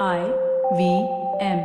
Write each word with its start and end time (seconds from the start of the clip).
I 0.00 0.32
V 0.76 1.08
M. 1.40 1.60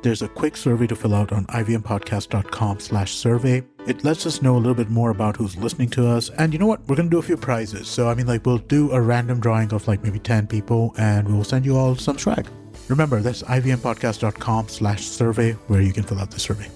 There's 0.00 0.22
a 0.22 0.28
quick 0.28 0.56
survey 0.56 0.86
to 0.86 0.96
fill 0.96 1.14
out 1.14 1.32
on 1.32 1.44
ivmpodcast.com 1.46 2.78
slash 2.80 3.14
survey. 3.14 3.64
It 3.86 4.04
lets 4.04 4.26
us 4.26 4.40
know 4.42 4.56
a 4.56 4.62
little 4.62 4.74
bit 4.74 4.90
more 4.90 5.10
about 5.10 5.36
who's 5.36 5.56
listening 5.56 5.90
to 5.90 6.08
us. 6.08 6.30
And 6.38 6.52
you 6.52 6.58
know 6.60 6.66
what? 6.66 6.80
We're 6.86 6.94
going 6.94 7.10
to 7.10 7.14
do 7.14 7.18
a 7.18 7.22
few 7.22 7.36
prizes. 7.36 7.88
So, 7.88 8.08
I 8.08 8.14
mean, 8.14 8.26
like, 8.26 8.46
we'll 8.46 8.58
do 8.58 8.92
a 8.92 9.00
random 9.00 9.40
drawing 9.40 9.72
of 9.72 9.88
like 9.88 10.04
maybe 10.04 10.20
10 10.20 10.46
people 10.46 10.94
and 10.98 11.26
we'll 11.26 11.44
send 11.44 11.66
you 11.66 11.76
all 11.76 11.96
some 11.96 12.16
swag. 12.16 12.46
Remember, 12.88 13.20
that's 13.20 13.42
ivmpodcast.com 13.42 14.68
slash 14.68 15.02
survey 15.04 15.52
where 15.66 15.82
you 15.82 15.92
can 15.92 16.04
fill 16.04 16.20
out 16.20 16.30
the 16.30 16.40
survey. 16.40 16.68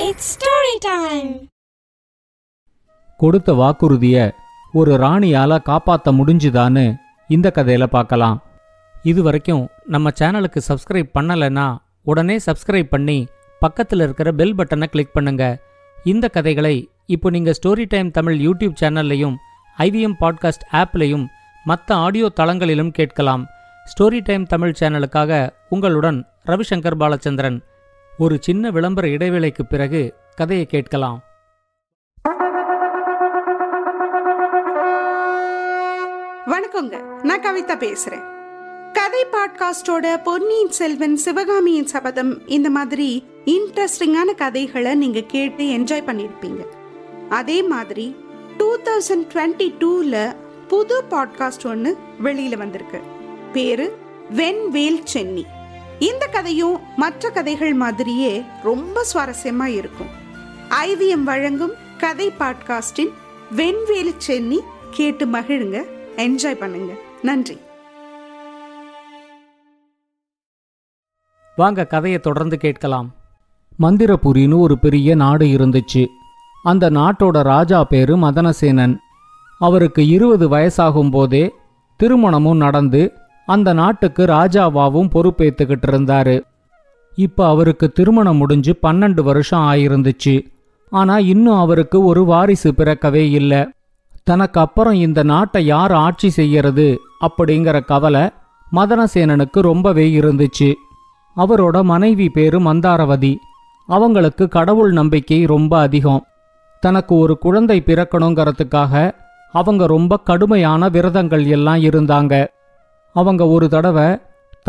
It's 0.00 0.24
story 0.36 0.76
time. 0.92 1.32
கொடுத்த 3.22 3.50
வாக்குறுதிய 3.60 4.16
ஒரு 4.73 4.95
ராணியால 4.95 5.61
காப்பாற்ற 5.61 6.11
முடிஞ்சுதான்னு 6.11 6.95
இந்த 7.27 7.51
கதையில 7.55 7.83
பார்க்கலாம். 7.83 8.43
இது 9.03 9.23
வரைக்கும் 9.23 9.69
நம்ம 9.85 10.09
சேனலுக்கு 10.19 10.57
சப்ஸ்கிரைப் 10.67 11.09
பண்ணலைன்னா 11.19 11.77
உடனே 12.03 12.37
சப்ஸ்கிரைப் 12.37 12.83
பண்ணி 12.83 13.27
பக்கத்தில் 13.59 13.99
இருக்கிற 13.99 14.31
பெல் 14.31 14.55
பட்டனை 14.55 14.83
கிளிக் 14.83 15.13
பண்ணுங்க. 15.13 15.59
இந்த 16.03 16.27
கதைகளை 16.27 16.89
இப்போ 17.05 17.29
நீங்கள் 17.29 17.55
ஸ்டோரி 17.61 17.85
டைம் 17.87 18.11
தமிழ் 18.11 18.47
யூடியூப் 18.47 18.73
சேனல்லையும் 18.81 19.35
ஐவிஎம் 19.77 20.15
பாட்காஸ்ட் 20.19 20.65
ஆப்லையும் 20.71 21.25
மற்ற 21.63 21.95
ஆடியோ 21.95 22.31
தளங்களிலும் 22.35 22.91
கேட்கலாம். 22.91 23.45
ஸ்டோரி 23.85 24.19
டைம் 24.23 24.45
தமிழ் 24.45 24.73
சேனலுக்காக 24.79 25.49
உங்களுடன் 25.69 26.25
ரவிசங்கர் 26.45 26.99
பாலச்சந்திரன். 26.99 27.61
ஒரு 28.17 28.37
சின்ன 28.41 28.69
விளம்பர 28.69 29.07
இடைவேளைக்கு 29.07 29.65
பிறகு 29.69 30.13
கதையை 30.35 30.65
கேட்கலாம். 30.65 31.21
வணக்கங்க 36.79 37.23
நான் 37.23 37.41
கவிதா 37.41 37.69
பேசுறேன். 37.69 38.23
கதை 38.93 39.25
பாட்காஸ்டோட 39.31 40.23
பொன்னியின் 40.23 40.71
செல்வன் 40.71 41.17
சிவகாமியின் 41.17 41.87
சபதம் 41.87 42.47
இந்த 42.47 42.69
மாதிரி 42.69 43.23
இன்ட்ரெஸ்டிங்கான 43.45 44.35
கதைகளை 44.35 44.95
நீங்க 44.95 45.21
கேட்டு 45.21 45.63
என்ஜாய் 45.63 46.05
பண்ணியிருப்பீங்க 46.05 46.65
அதே 47.29 47.63
மாதிரி 47.63 48.15
டூ 48.57 48.77
தௌசண்ட் 48.77 49.27
டுவெண்ட்டி 49.33 49.73
டூல 49.79 50.35
புது 50.67 51.03
பாட்காஸ்ட் 51.09 51.65
ஒன்று 51.65 51.97
வெளியில 52.23 52.57
வந்திருக்கு. 52.57 52.99
பேரு 53.53 53.97
வெண்வேல் 54.35 55.03
சென்னி. 55.13 55.43
இந்த 55.99 56.25
கதையும் 56.25 56.79
மற்ற 56.95 57.29
கதைகள் 57.29 57.73
மாதிரியே 57.73 58.43
ரொம்ப 58.63 59.05
சுவாரஸ்யமா 59.13 59.65
இருக்கும். 59.65 60.09
ஐவிஎம் 60.85 61.23
வழங்கும் 61.23 61.73
கதை 61.97 62.31
பாட்காஸ்டின் 62.39 63.11
வெண்வேல் 63.55 64.13
சென்னி 64.17 64.59
கேட்டு 64.91 65.25
மகிழுங்க. 65.25 65.97
என்ஜாய் 66.19 66.59
பண்ணுங்க. 66.59 66.93
நன்றி. 67.21 67.57
வாங்க 71.55 71.85
கதையை 71.85 72.19
தொடர்ந்து 72.19 72.57
கேட்கலாம். 72.57 73.15
மந்திரபுரின்னு 73.79 74.57
ஒரு 74.57 74.79
பெரிய 74.79 75.15
நாடு 75.15 75.45
இருந்துச்சு. 75.45 76.07
அந்த 76.63 76.89
நாட்டோட 76.89 77.41
ராஜா 77.41 77.83
பேரு 77.83 78.17
மதனசேனன். 78.17 78.97
அவருக்கு 79.59 80.07
இருபது 80.07 80.49
வயசாகும் 80.49 81.11
போதே 81.11 81.53
திருமணமும் 82.03 82.57
நடந்து 82.57 83.13
அந்த 83.45 83.73
நாட்டுக்கு 83.73 84.25
ராஜாவாவும் 84.25 85.09
பொறுப்பேத்துக்கிட்டு 85.09 85.87
இருந்தாரு. 85.91 86.41
இப்ப 87.15 87.47
அவருக்கு 87.47 87.91
திருமணம் 87.91 88.37
முடிஞ்சு 88.37 88.77
பன்னெண்டு 88.83 89.23
வருஷம் 89.23 89.71
ஆயிருந்துச்சு. 89.71 90.45
ஆனா 90.89 91.17
இன்னும் 91.17 91.57
அவருக்கு 91.57 92.03
ஒரு 92.03 92.25
வாரிசு 92.25 92.71
பிறக்கவே 92.71 93.31
இல்லை. 93.31 93.69
தனக்கு 94.23 94.59
அப்புறம் 94.59 94.93
இந்த 94.93 95.23
நாட்டை 95.23 95.65
யார் 95.65 95.91
ஆட்சி 95.91 96.29
செய்யறது 96.29 96.99
அப்படிங்கிற 97.21 97.85
கவலை 97.85 98.29
மதனசேனனுக்கு 98.73 99.59
ரொம்பவே 99.59 100.19
இருந்துச்சு. 100.19 100.73
அவரோட 101.37 101.83
மனைவி 101.83 102.29
பேரு 102.29 102.59
மந்தாரவதி. 102.59 103.35
அவங்களுக்கு 103.87 104.47
கடவுள் 104.47 104.91
நம்பிக்கை 104.91 105.45
ரொம்ப 105.45 105.79
அதிகம். 105.79 106.25
தனக்கு 106.79 107.15
ஒரு 107.15 107.37
குழந்தை 107.37 107.83
பிறக்கணுங்கிறதுக்காக 107.85 109.11
அவங்க 109.51 109.85
ரொம்ப 109.87 110.17
கடுமையான 110.17 110.89
விரதங்கள் 110.89 111.45
எல்லாம் 111.45 111.77
இருந்தாங்க. 111.77 112.47
அவங்க 113.13 113.47
ஒரு 113.47 113.69
தடவை 113.69 114.17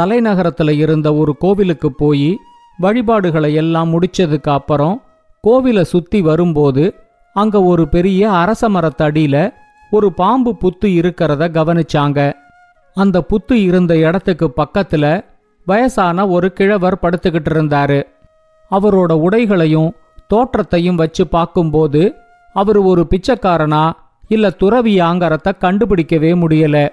தலைநகரத்தில் 0.01 0.71
இருந்த 0.71 1.15
ஒரு 1.15 1.37
கோவிலுக்கு 1.37 1.93
போய் 1.93 2.39
வழிபாடுகளை 2.79 3.55
எல்லாம் 3.55 3.93
முடிச்சதுக்கு 3.93 4.49
அப்புறம் 4.49 5.03
கோவிலை 5.49 5.83
சுத்தி 5.83 6.21
வரும்போது 6.21 6.95
அங்க 7.37 7.63
ஒரு 7.63 7.89
பெரிய 7.89 8.31
அரச 8.31 8.69
மரத்தடியில 8.69 9.53
ஒரு 9.91 10.13
பாம்பு 10.13 10.57
புத்து 10.61 10.89
இருக்கிறத 11.01 11.43
கவனிச்சாங்க. 11.49 12.33
அந்த 12.95 13.25
புத்து 13.29 13.53
இருந்த 13.53 13.97
இடத்துக்கு 13.97 14.53
பக்கத்துல 14.57 15.25
வயசான 15.67 16.27
ஒரு 16.29 16.53
கிழவர் 16.53 16.99
படுத்துக்கிட்டு 17.03 17.51
இருந்தாரு. 17.51 18.03
அவரோட 18.71 19.13
உடைகளையும் 19.13 19.91
தோற்றத்தையும் 20.27 20.95
வச்சு 20.95 21.27
பார்க்கும்போது 21.27 22.15
அவர் 22.53 22.77
ஒரு 22.77 23.07
பிச்சைக்காரனா 23.11 23.93
இல்ல 24.29 24.49
துறவியாங்கறத 24.59 25.53
கண்டுபிடிக்கவே 25.61 26.33
முடியல. 26.43 26.89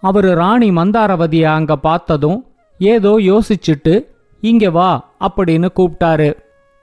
அவரு 0.00 0.34
ராணி 0.34 0.70
மந்தாரவதிய 0.70 1.42
அங்க 1.42 1.76
பார்த்ததும் 1.76 2.46
ஏதோ 2.78 3.10
யோசிச்சுட்டு 3.10 3.94
இங்க 4.40 4.70
வா 4.70 4.90
அப்படின்னு 5.20 5.68
கூப்பிட்டாரு 5.76 6.34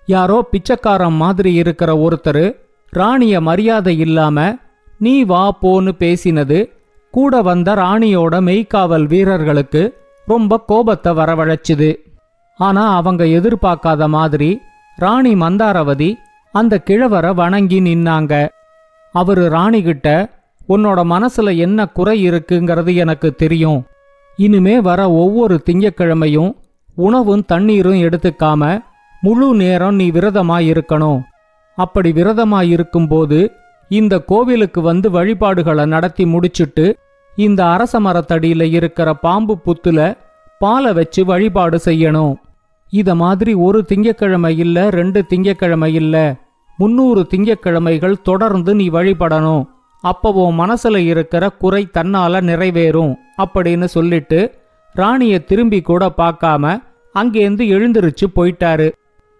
யாரோ 0.05 0.47
பிச்சைக்காரன் 0.51 1.13
மாதிரி 1.13 1.53
இருக்கிற 1.53 1.95
ஒருத்தர் 1.97 2.45
ராணிய 2.93 3.41
மரியாதை 3.41 3.99
இல்லாம 3.99 4.37
நீ 4.99 5.23
வா 5.23 5.57
போன்னு 5.61 5.91
பேசினது 5.99 6.57
கூட 7.13 7.41
வந்த 7.41 7.75
ராணியோட 7.75 8.33
மெய்க்காவல் 8.47 9.05
வீரர்களுக்கு 9.07 9.81
ரொம்ப 10.27 10.59
கோபத்தை 10.59 11.11
வரவழைச்சுது. 11.13 11.95
ஆனா 12.59 12.95
அவங்க 12.95 13.23
எதிர்பார்க்காத 13.37 14.07
மாதிரி 14.07 14.59
ராணி 14.97 15.33
மந்தாரவதி 15.35 16.09
அந்த 16.51 16.81
கிழவரை 16.85 17.33
வணங்கி 17.33 17.79
நின்னாங்க. 17.79 18.33
அவரு 19.15 19.49
ராணிகிட்ட 19.49 20.07
உன்னோட 20.69 20.99
மனசுல 21.13 21.57
என்ன 21.57 21.87
குறை 21.87 22.29
இருக்குங்கிறது 22.29 22.95
எனக்கு 22.95 23.35
தெரியும். 23.35 23.81
இனிமே 24.35 24.79
வர 24.81 25.11
ஒவ்வொரு 25.11 25.61
திங்கக்கிழமையும் 25.65 26.51
உணவும் 26.95 27.45
தண்ணீரும் 27.45 28.03
எடுத்துக்காம 28.07 28.79
முழு 29.21 29.55
நேரம் 29.55 29.95
நீ 29.95 30.11
விரதமா 30.11 30.59
இருக்கணும் 30.71 31.19
அப்படி 31.75 32.11
விரதமாயிருக்கும்போது 32.11 33.51
இந்த 33.89 34.19
கோவிலுக்கு 34.19 34.81
வந்து 34.81 35.11
வழிபாடுகளை 35.11 35.85
நடத்தி 35.85 36.25
முடிச்சிட்டு 36.25 36.97
இந்த 37.35 37.69
அரச 37.69 37.99
மரத்தடியில 37.99 38.61
இருக்கிற 38.61 39.13
பாம்பு 39.13 39.57
புத்துல 39.65 40.17
பாலை 40.59 40.93
வச்சு 40.93 41.25
வழிபாடு 41.25 41.79
செய்யணும். 41.85 42.35
இத 42.89 43.15
மாதிரி 43.15 43.53
ஒரு 43.53 43.85
திங்கக்கிழமை 43.89 44.57
இல்ல 44.57 44.89
ரெண்டு 44.89 45.25
திங்கக்கிழமை 45.29 45.93
இல்ல 45.93 46.35
முன்னூறு 46.77 47.27
திங்கக்கிழமைகள் 47.35 48.21
தொடர்ந்து 48.23 48.75
நீ 48.75 48.89
வழிபடணும். 48.89 49.65
அப்போ 50.01 50.31
உன் 50.31 50.59
மனசுல 50.59 50.97
இருக்கிற 50.97 51.49
குறை 51.49 51.87
தன்னால 51.93 52.41
நிறைவேறும் 52.41 53.15
அப்படின்னு 53.37 53.83
சொல்லிட்டு 53.83 54.59
ராணிய 54.93 55.39
திரும்பி 55.39 55.81
கூட 55.81 56.11
பார்க்காம 56.17 56.81
அங்கேருந்து 57.19 57.63
எழுந்திருச்சு 57.75 58.25
போயிட்டாரு. 58.35 58.91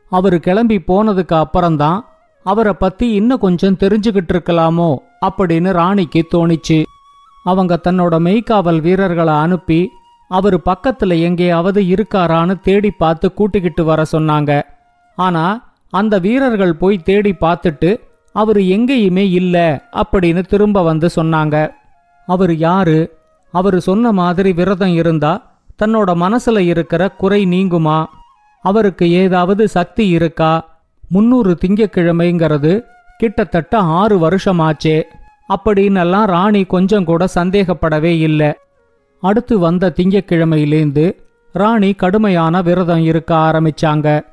அவரு 0.09 0.40
கிளம்பி 0.40 0.84
போனதுக்கு 0.88 1.34
அப்புறம்தான் 1.34 2.06
அவரை 2.44 2.74
பத்தி 2.74 3.12
இன்னும் 3.12 3.40
கொஞ்சம் 3.40 3.78
தெரிஞ்சுக்கிட்டு 3.79 4.34
இருக்கலாமோ 4.34 4.96
அப்படின்னு 5.25 5.72
ராணிக்கு 5.72 6.28
தோணிச்சு. 6.34 6.85
அவங்க 7.44 7.79
தன்னோட 7.84 8.19
மெய்க்காவல் 8.19 8.81
வீரர்களை 8.81 9.34
அனுப்பி 9.34 9.90
அவரு 10.28 10.62
பக்கத்துல 10.66 11.22
எங்கேயாவது 11.22 11.81
இருக்காரான்னு 11.81 12.59
தேடி 12.59 12.91
பார்த்து 12.91 13.34
கூட்டிக்கிட்டு 13.34 13.84
வர 13.84 14.06
சொன்னாங்க. 14.12 14.62
ஆனா 15.16 15.74
அந்த 15.90 16.19
வீரர்கள் 16.19 16.75
போய் 16.75 16.97
தேடி 16.97 17.35
பார்த்துட்டு 17.41 18.00
அவர் 18.34 18.58
எங்கேயுமே 18.58 19.31
இல்ல 19.31 19.84
அப்படின்னு 19.94 20.46
திரும்ப 20.46 20.84
வந்து 20.84 21.09
சொன்னாங்க. 21.16 21.72
அவர் 22.25 22.56
யாரு? 22.56 23.17
அவரு 23.52 23.82
சொன்ன 23.82 24.11
மாதிரி 24.11 24.53
விரதம் 24.53 24.93
இருந்தா 24.93 25.52
தன்னோட 25.84 26.11
மனசுல 26.16 26.59
இருக்கிற 26.59 27.11
குறை 27.11 27.46
நீங்குமா? 27.46 28.05
அவருக்கு 28.61 29.11
ஏதாவது 29.11 29.67
சக்தி 29.67 30.08
இருக்கா? 30.08 30.71
முன்னூறு 31.13 31.58
திங்கக்கிழமைங்கிறது 31.66 32.84
கிட்டத்தட்ட 33.17 33.78
ஆறு 33.78 34.29
வருஷமாச்சே. 34.29 35.03
அப்படின்னெல்லாம் 35.49 36.25
ராணி 36.25 36.63
கொஞ்சம் 36.63 37.03
கூட 37.03 37.28
சந்தேகப்படவே 37.35 38.13
இல்லை. 38.28 38.53
அடுத்து 39.19 39.59
வந்த 39.59 39.93
திங்கக்கிழமையிலேந்து 39.96 41.16
ராணி 41.53 41.93
கடுமையான 41.93 42.61
விரதம் 42.61 43.03
இருக்க 43.03 43.35
ஆரம்பிச்சாங்க. 43.35 44.23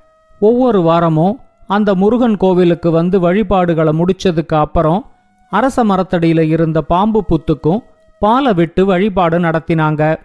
ஒவ்வொரு 0.41 0.81
வாரமும் 0.81 1.41
அந்த 1.67 1.95
முருகன் 1.95 2.37
கோவிலுக்கு 2.37 2.91
வந்து 2.91 3.21
வழிபாடுகளை 3.21 3.93
முடிச்சதுக்கு 4.01 4.55
அப்புறம் 4.55 5.07
அரச 5.51 5.85
மரத்தடியில 5.85 6.41
இருந்த 6.41 6.83
பாம்பு 6.83 7.25
புத்துக்கும் 7.29 7.83
பாலை 8.21 8.53
விட்டு 8.53 8.87
வழிபாடு 8.87 9.39
நடத்தினாங்க. 9.39 10.17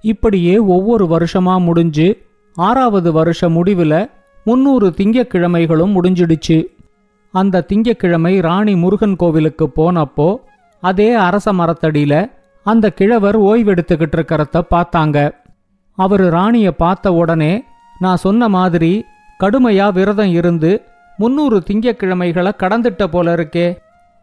இப்படியே 0.00 0.58
ஒவ்வொரு 0.58 1.06
வருஷமா 1.06 1.60
முடிஞ்சு 1.60 2.18
ஆறாவது 2.54 3.12
வருஷ 3.12 3.48
முடிவில் 3.48 4.10
முன்னூறு 4.44 4.88
திங்கக்கிழமைகளும் 4.96 5.92
முடிஞ்சிடுச்சு. 5.96 6.64
அந்த 7.30 7.64
திங்கக்கிழமை 7.68 8.40
ராணி 8.40 8.74
முருகன் 8.74 9.16
கோவிலுக்கு 9.16 9.70
போனப்போ 9.76 10.36
அதே 10.80 11.12
அரச 11.12 11.52
மரத்தடியில 11.52 12.30
அந்த 12.64 12.90
கிழவர் 12.90 13.40
ஓய்வெடுத்துக்கிட்டு 13.40 14.16
இருக்கிறத 14.16 14.62
பார்த்தாங்க. 14.70 15.32
அவரு 15.94 16.30
ராணிய 16.30 16.72
பார்த்த 16.72 17.12
உடனே 17.12 17.64
நான் 17.98 18.16
சொன்ன 18.16 18.48
மாதிரி 18.48 19.04
கடுமையா 19.40 19.92
விரதம் 19.92 20.32
இருந்து 20.32 20.82
முன்னூறு 21.16 21.62
திங்கக்கிழமைகளை 21.70 22.50
கடந்துட்ட 22.58 23.04
போல 23.06 23.34
இருக்கே. 23.34 23.78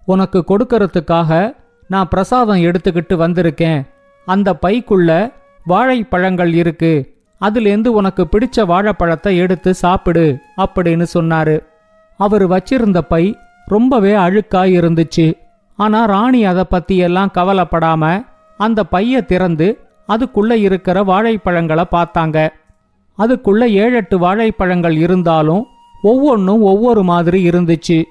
உனக்கு 0.05 0.43
கொடுக்கறதுக்காக 0.47 1.55
நான் 1.87 2.07
பிரசாதம் 2.07 2.57
எடுத்துக்கிட்டு 2.57 3.15
வந்திருக்கேன். 3.23 3.87
அந்த 4.25 4.57
பைக்குள்ள 4.65 5.31
வாழைப்பழங்கள் 5.65 6.53
இருக்கு. 6.53 7.18
அதுலேருந்து 7.41 7.87
உனக்கு 7.87 8.27
பிடிச்ச 8.31 8.65
வாழைப்பழத்தை 8.65 9.37
எடுத்து 9.37 9.73
சாப்பிடு 9.73 10.37
அப்படின்னு 10.57 11.05
சொன்னாரு. 11.13 11.63
அவர் 12.17 12.49
வச்சிருந்த 12.49 12.99
பை 12.99 13.37
ரொம்பவே 13.65 14.13
அழுக்கா 14.13 14.63
இருந்துச்சு. 14.79 15.33
ஆனா 15.75 16.05
ராணி 16.05 16.45
அதை 16.45 16.63
பத்தி 16.69 16.97
எல்லாம் 16.97 17.31
கவலைப்படாம 17.33 18.25
அந்த 18.57 18.83
பைய 18.83 19.21
திறந்து 19.21 19.67
அதுக்குள்ள 20.07 20.51
இருக்கிற 20.51 21.03
வாழைப்பழங்களை 21.03 21.83
பார்த்தாங்க. 21.91 22.49
அதுக்குள்ள 23.17 23.65
ஏழெட்டு 23.65 24.19
வாழைப்பழங்கள் 24.19 24.97
இருந்தாலும் 24.97 25.65
ஒவ்வொன்றும் 26.03 26.61
ஒவ்வொரு 26.61 27.03
மாதிரி 27.03 27.49
இருந்துச்சு. 27.49 28.03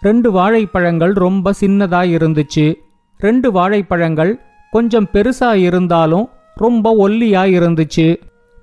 ரெண்டு 0.00 0.32
வாழைப்பழங்கள் 0.32 1.12
ரொம்ப 1.12 1.52
சின்னதா 1.60 2.00
இருந்துச்சு. 2.16 2.74
ரெண்டு 3.18 3.52
வாழைப்பழங்கள் 3.52 4.40
கொஞ்சம் 4.70 5.08
பெருசா 5.12 5.54
இருந்தாலும் 5.54 6.28
ரொம்ப 6.54 7.08
ஒல்லியா 7.08 7.42
இருந்துச்சு. 7.58 8.16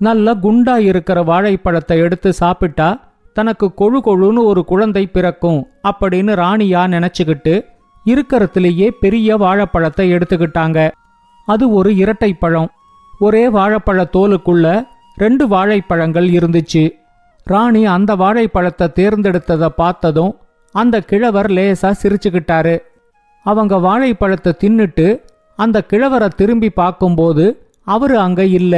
நல்ல 0.06 0.34
குண்டா 0.44 0.76
இருக்கிற 0.90 1.24
வாழைப்பழத்தை 1.24 1.98
எடுத்து 2.06 2.30
சாப்பிட்டா 2.34 2.88
தனக்கு 3.36 3.68
கொழு 3.80 4.00
கொழுன்னு 4.06 4.42
ஒரு 4.52 4.62
குழந்தை 4.66 5.04
பிறக்கும் 5.08 5.60
அப்படின்னு 5.90 6.34
ராணியா 6.42 6.82
நினைச்சுக்கிட்டு 6.94 7.54
இருக்கறதுலேயே 8.06 8.88
பெரிய 9.00 9.38
வாழைப்பழத்தை 9.38 10.06
எடுத்துக்கிட்டாங்க. 10.14 10.80
அது 11.48 11.66
ஒரு 11.74 11.90
இரட்டை 11.96 12.32
பழம் 12.34 12.70
ஒரே 13.20 13.44
வாழைப்பழ 13.48 14.04
தோலுக்குள்ள 14.16 14.66
ரெண்டு 15.16 15.46
வாழைப்பழங்கள் 15.48 16.28
இருந்துச்சு. 16.38 16.84
ராணி 17.48 17.82
அந்த 17.86 18.12
வாழைப்பழத்தை 18.16 18.88
தேர்ந்தெடுத்ததை 19.00 19.70
பார்த்ததும் 19.76 20.34
அந்த 20.76 20.96
கிழவர் 21.02 21.50
லேசா 21.52 21.90
சிரிச்சுக்கிட்டாரு. 22.02 22.76
அவங்க 23.46 23.76
வாழைப்பழத்தை 23.88 24.54
தின்னுட்டு 24.64 25.08
அந்த 25.60 25.78
கிழவரை 25.90 26.30
திரும்பி 26.40 26.70
பார்க்கும்போது 26.82 27.46
அவரு 27.88 28.18
அங்க 28.20 28.42
இல்ல. 28.60 28.76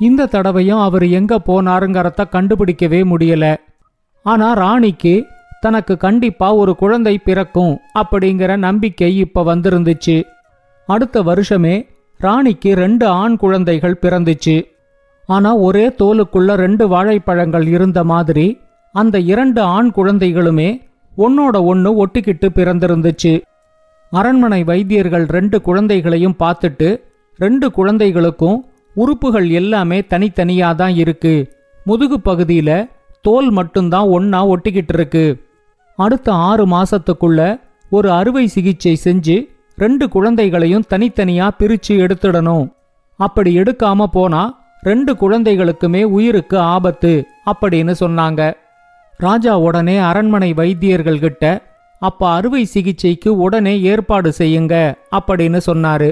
இந்த 0.00 0.26
தடவையும் 0.26 0.78
அவர் 0.78 1.08
எங்க 1.08 1.40
போனாருங்கிறத 1.46 2.24
கண்டுபிடிக்கவே 2.34 3.00
முடியல. 3.12 3.56
ஆனா 4.22 4.52
ராணிக்கு 4.52 5.26
தனக்கு 5.60 5.96
கண்டிப்பா 5.96 6.54
ஒரு 6.54 6.76
குழந்தை 6.76 7.18
பிறக்கும் 7.18 7.78
அப்படிங்கிற 7.98 8.56
நம்பிக்கை 8.56 9.16
இப்ப 9.16 9.44
வந்திருந்துச்சு. 9.54 10.22
அடுத்த 10.86 11.22
வருஷமே 11.22 11.86
ராணிக்கு 12.18 12.74
ரெண்டு 12.74 13.06
ஆண் 13.06 13.36
குழந்தைகள் 13.36 13.98
பிறந்துச்சு. 14.00 14.64
ஆனா 15.26 15.56
ஒரே 15.56 15.88
தோலுக்குள்ள 15.88 16.54
ரெண்டு 16.54 16.88
வாழைப்பழங்கள் 16.88 17.66
இருந்த 17.66 18.04
மாதிரி 18.04 18.58
அந்த 18.92 19.20
இரண்டு 19.20 19.60
ஆண் 19.60 19.92
குழந்தைகளுமே 19.96 20.80
ஒன்னோட 21.18 21.64
ஒன்னு 21.64 22.06
ஒட்டிக்கிட்டு 22.06 22.48
பிறந்திருந்துச்சு. 22.54 23.40
அரண்மனை 24.10 24.64
வைத்தியர்கள் 24.64 25.26
ரெண்டு 25.26 25.60
குழந்தைகளையும் 25.60 26.36
பார்த்துட்டு 26.38 27.00
ரெண்டு 27.38 27.70
குழந்தைகளுக்கும் 27.70 28.69
உறுப்புகள் 28.94 29.50
எல்லாமே 29.50 30.00
தனித்தனியா 30.00 30.74
தான் 30.74 30.94
இருக்கு. 30.94 31.34
முதுகு 31.84 32.18
பகுதியில 32.24 32.90
தோல் 33.22 33.50
மட்டும்தான் 33.50 34.08
ஒன்னா 34.08 34.40
ஒட்டிக்கிட்டு 34.54 34.94
இருக்கு 34.94 35.44
அடுத்த 35.96 36.32
ஆறு 36.32 36.66
மாசத்துக்குள்ள 36.66 37.60
ஒரு 37.90 38.10
அறுவை 38.10 38.46
சிகிச்சை 38.46 39.00
செஞ்சு 39.04 39.48
ரெண்டு 39.76 40.08
குழந்தைகளையும் 40.08 40.88
தனித்தனியா 40.90 41.50
பிரிச்சு 41.58 41.92
எடுத்துடணும். 42.04 42.66
அப்படி 43.16 43.58
எடுக்காம 43.58 44.04
போனா 44.04 44.42
ரெண்டு 44.80 45.12
குழந்தைகளுக்குமே 45.12 46.02
உயிருக்கு 46.02 46.58
ஆபத்து 46.58 47.24
அப்படின்னு 47.52 47.94
சொன்னாங்க. 48.00 48.52
ராஜா 49.16 49.58
உடனே 49.58 49.98
அரண்மனை 49.98 50.52
வைத்தியர்கள் 50.52 51.18
கிட்ட 51.18 51.44
அப்ப 51.98 52.28
அறுவை 52.28 52.64
சிகிச்சைக்கு 52.64 53.36
உடனே 53.36 53.80
ஏற்பாடு 53.80 54.32
செய்யுங்க 54.38 54.94
அப்படின்னு 55.18 55.60
சொன்னாரு. 55.66 56.10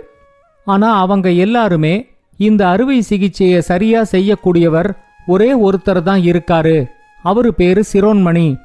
ஆனா 0.64 0.88
அவங்க 1.00 1.30
எல்லாருமே 1.30 2.10
இந்த 2.46 2.68
அறுவை 2.68 3.00
சிகிச்சையை 3.00 3.58
சரியா 3.58 4.00
செய்யக்கூடியவர் 4.12 4.90
ஒரே 5.26 5.50
ஒருத்தர் 5.66 6.02
தான் 6.02 6.20
இருக்காரு. 6.20 6.76
அவரு 7.22 7.54
பேரு 7.54 7.84
சிரோன்மணி. 7.92 8.56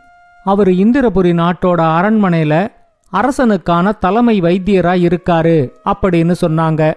அவர் 0.44 0.68
இந்திரபுரி 0.68 1.32
நாட்டோட 1.42 1.80
அரண்மனையில 1.98 2.54
அரசனுக்கான 3.14 3.92
தலைமை 4.00 4.42
வைத்தியரா 4.42 4.94
இருக்காரு 5.08 5.58
அப்படின்னு 5.86 6.34
சொன்னாங்க. 6.42 6.94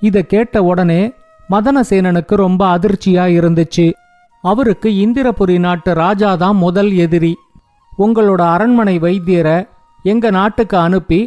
இத 0.00 0.22
கேட்ட 0.22 0.62
உடனே 0.62 1.12
மதனசேனனுக்கு 1.50 2.34
ரொம்ப 2.34 2.78
அதிர்ச்சியா 2.78 3.24
இருந்துச்சு. 3.38 3.92
அவருக்கு 4.40 4.88
இந்திரபுரி 4.90 5.58
நாட்டு 5.58 5.94
ராஜா 5.94 6.34
தான் 6.34 6.56
முதல் 6.56 6.92
எதிரி. 7.04 7.34
உங்களோட 7.98 8.42
அரண்மனை 8.54 8.98
வைத்தியரை 8.98 9.58
எங்க 10.02 10.30
நாட்டுக்கு 10.30 10.76
அனுப்பி 10.76 11.20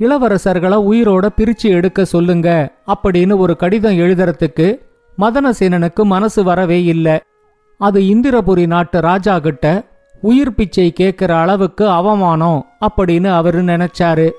இளவரசர்களை 0.00 0.78
உயிரோட 0.90 1.26
பிரிச்சு 1.36 1.68
எடுக்க 1.78 2.04
சொல்லுங்க 2.04 2.48
அப்படின்னு 2.86 3.36
ஒரு 3.36 3.56
கடிதம் 3.56 3.98
எழுதுறதுக்கு 3.98 4.66
மதனசேனனுக்கு 5.18 6.02
மனசு 6.02 6.42
வரவே 6.44 6.84
இல்லை. 6.84 7.16
அது 7.80 8.00
இந்திரபுரி 8.00 8.66
நாட்டு 8.66 9.00
ராஜா 9.00 9.38
கிட்ட 9.38 9.66
உயிர் 10.20 10.54
பிச்சை 10.54 10.92
கேட்கிற 10.92 11.30
அளவுக்கு 11.36 11.88
அவமானம் 11.88 12.66
அப்படின்னு 12.86 13.30
அவரு 13.30 13.64
நினைச்சாரு. 13.64 14.30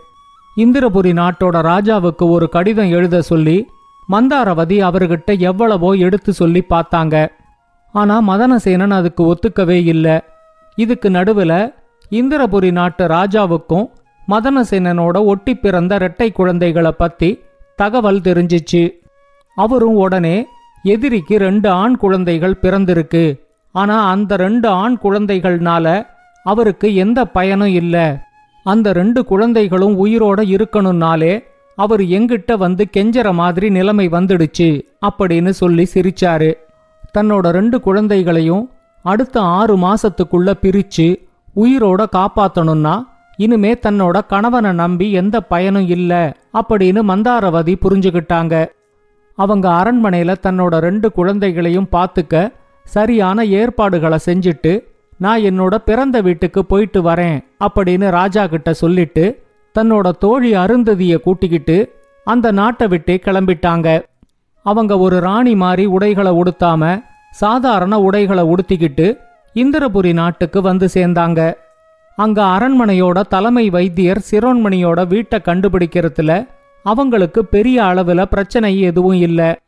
இந்திரபுரி 0.57 1.11
நாட்டோட 1.19 1.55
ராஜாவுக்கு 1.71 2.25
ஒரு 2.29 2.49
கடிதம் 2.49 2.89
எழுத 2.89 3.21
சொல்லி 3.21 3.57
மந்தாரவதி 4.09 4.77
அவர்கிட்ட 4.89 5.39
எவ்வளவோ 5.39 5.91
எடுத்து 6.05 6.33
சொல்லி 6.33 6.63
பார்த்தாங்க. 6.69 7.15
ஆனா 7.91 8.15
மதனசேனன் 8.27 8.89
அதுக்கு 8.89 9.23
ஒத்துக்கவே 9.33 9.79
இல்லை. 9.85 10.19
இதுக்கு 10.77 11.09
நடுவுல 11.09 11.53
இந்திரபுரி 12.11 12.71
நாட்டு 12.71 13.07
ராஜாவுக்கும் 13.07 13.87
மதனசேனனோட 14.27 15.25
ஒட்டி 15.25 15.55
பிறந்த 15.55 15.95
இரட்டை 15.95 16.31
குழந்தைகளை 16.31 16.91
பத்தி 16.91 17.39
தகவல் 17.75 18.19
தெரிஞ்சிச்சு. 18.19 18.89
அவரும் 19.55 19.95
உடனே 19.95 20.45
எதிரிக்கு 20.83 21.37
ரெண்டு 21.37 21.69
ஆண் 21.69 21.97
குழந்தைகள் 21.97 22.57
பிறந்திருக்கு. 22.61 23.39
ஆனா 23.71 24.09
அந்த 24.09 24.35
ரெண்டு 24.35 24.67
ஆண் 24.67 24.97
குழந்தைகள்னால 25.03 26.07
அவருக்கு 26.43 26.95
எந்த 26.95 27.25
பயனும் 27.25 27.73
இல்ல. 27.73 28.25
அந்த 28.63 28.93
ரெண்டு 28.93 29.25
குழந்தைகளும் 29.25 30.05
உயிரோட 30.05 30.39
இருக்கணும்னாலே 30.55 31.43
அவர் 31.75 32.01
எங்கிட்ட 32.01 32.57
வந்து 32.57 32.87
கெஞ்சற 32.97 33.33
மாதிரி 33.33 33.69
நிலைமை 33.69 34.09
வந்துடுச்சு 34.09 34.81
அப்படின்னு 35.09 35.49
சொல்லி 35.49 35.87
சிரிச்சாரு. 35.93 36.53
தன்னோட 37.17 37.39
ரெண்டு 37.39 37.79
குழந்தைகளையும் 37.79 38.69
அடுத்த 39.01 39.39
ஆறு 39.39 39.77
மாசத்துக்குள்ள 39.77 40.53
பிரிச்சு 40.61 41.25
உயிரோட 41.55 42.05
காப்பாத்தணும்னா 42.15 43.11
இனிமே 43.37 43.73
தன்னோட 43.73 44.21
கணவனை 44.27 44.71
நம்பி 44.71 45.11
எந்த 45.11 45.41
பயனும் 45.41 45.87
இல்ல 45.87 46.35
அப்படின்னு 46.53 47.01
மந்தாரவதி 47.07 47.75
புரிஞ்சுக்கிட்டாங்க 47.81 48.65
அவங்க 49.35 49.69
அரண்மனையில 49.69 50.35
தன்னோட 50.43 50.77
ரெண்டு 50.77 51.11
குழந்தைகளையும் 51.11 51.87
பார்த்துக்க 51.91 52.53
சரியான 52.83 53.45
ஏற்பாடுகளை 53.45 54.17
செஞ்சுட்டு 54.25 54.83
நான் 55.17 55.39
என்னோட 55.39 55.75
பிறந்த 55.75 56.21
வீட்டுக்கு 56.21 56.65
போயிட்டு 56.65 57.01
வரேன் 57.01 57.43
அப்படின்னு 57.59 58.09
ராஜா 58.09 58.47
கிட்ட 58.47 58.73
சொல்லிட்டு 58.73 59.43
தன்னோட 59.79 60.11
தோழி 60.17 60.55
அருந்ததிய 60.55 61.21
கூட்டிக்கிட்டு 61.21 62.01
அந்த 62.23 62.51
நாட்டை 62.51 62.87
விட்டே 62.87 63.21
கிளம்பிட்டாங்க. 63.25 64.03
அவங்க 64.63 64.97
ஒரு 64.97 65.19
ராணி 65.19 65.55
மாதிரி 65.55 65.85
உடைகளை 65.85 66.31
உடுத்தாம 66.31 67.03
சாதாரண 67.31 67.99
உடைகளை 67.99 68.43
உடுத்திக்கிட்டு 68.43 69.17
இந்திரபுரி 69.55 70.13
நாட்டுக்கு 70.13 70.61
வந்து 70.61 70.89
சேர்ந்தாங்க. 70.93 71.53
அங்க 72.15 72.43
அரண்மனையோட 72.43 73.21
தலைமை 73.21 73.69
வைத்தியர் 73.69 74.25
சிரோன்மணியோட 74.31 75.07
வீட்டை 75.07 75.41
கண்டுபிடிக்கிறதுல 75.45 76.47
அவங்களுக்கு 76.83 77.45
பெரிய 77.45 77.83
அளவுல 77.83 78.25
பிரச்சனை 78.25 78.79
எதுவும் 78.79 79.13
இல்ல. 79.13 79.61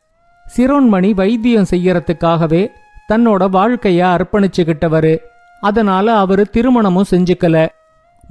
சிரோன்மணி 0.58 1.14
வைத்தியம் 1.14 1.66
செய்யறதுக்காகவே 1.70 2.68
தன்னோட 3.10 3.44
வாழ்க்கைய 3.50 4.02
அர்ப்பணிச்சுக்கிட்டவரு. 4.16 5.18
அதனால 5.62 6.18
அவரு 6.18 6.50
திருமணமும் 6.54 7.10
செஞ்சுக்கல. 7.12 7.68